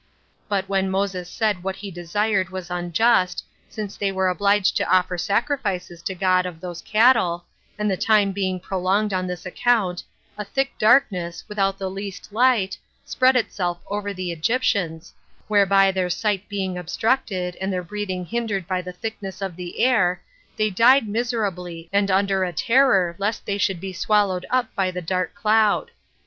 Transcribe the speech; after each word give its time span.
But 0.49 0.67
when 0.67 0.89
Moses 0.89 1.29
said 1.29 1.57
that 1.57 1.63
what 1.63 1.75
he 1.75 1.91
desired 1.91 2.49
was 2.49 2.71
unjust, 2.71 3.45
since 3.69 3.95
they 3.95 4.11
were 4.11 4.29
obliged 4.29 4.75
to 4.77 4.89
offer 4.91 5.15
sacrifices 5.15 6.01
to 6.01 6.15
God 6.15 6.47
of 6.47 6.59
those 6.59 6.81
cattle, 6.81 7.45
and 7.77 7.87
the 7.87 7.95
time 7.95 8.31
being 8.31 8.59
prolonged 8.59 9.13
on 9.13 9.27
this 9.27 9.45
account, 9.45 10.01
a 10.39 10.43
thick 10.43 10.73
darkness, 10.79 11.43
without 11.47 11.77
the 11.77 11.87
least 11.87 12.33
light, 12.33 12.75
spread 13.05 13.35
itself 13.35 13.77
over 13.91 14.11
the 14.11 14.31
Egyptians, 14.31 15.13
whereby 15.47 15.91
their 15.91 16.09
sight 16.09 16.49
being 16.49 16.79
obstructed, 16.79 17.55
and 17.61 17.71
their 17.71 17.83
breathing 17.83 18.25
hindered 18.25 18.67
by 18.67 18.81
the 18.81 18.93
thickness 18.93 19.39
of 19.39 19.55
the 19.55 19.81
air, 19.85 20.19
they 20.57 20.71
died 20.71 21.07
miserably, 21.07 21.87
and 21.93 22.09
under 22.09 22.43
a 22.43 22.51
terror 22.51 23.13
lest 23.19 23.45
they 23.45 23.59
should 23.59 23.79
be 23.79 23.93
swallowed 23.93 24.47
up 24.49 24.73
by 24.73 24.89
the 24.89 24.99
dark 25.03 25.35
cloud. 25.35 25.91